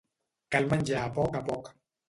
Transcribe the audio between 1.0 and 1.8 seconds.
a poc a poc.